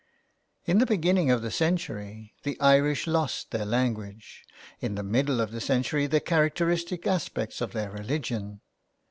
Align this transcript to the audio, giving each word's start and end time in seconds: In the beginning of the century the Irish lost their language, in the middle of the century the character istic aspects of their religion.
In 0.65 0.79
the 0.79 0.87
beginning 0.87 1.29
of 1.29 1.43
the 1.43 1.51
century 1.51 2.33
the 2.41 2.59
Irish 2.59 3.05
lost 3.05 3.51
their 3.51 3.67
language, 3.67 4.43
in 4.79 4.95
the 4.95 5.03
middle 5.03 5.39
of 5.39 5.51
the 5.51 5.61
century 5.61 6.07
the 6.07 6.19
character 6.19 6.65
istic 6.69 7.05
aspects 7.05 7.61
of 7.61 7.71
their 7.73 7.91
religion. 7.91 8.61